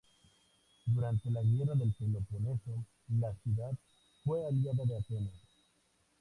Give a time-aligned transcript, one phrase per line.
[0.87, 2.87] Durante la guerra del Peloponeso
[3.19, 3.71] la ciudad
[4.23, 5.39] fue aliada de Atenas.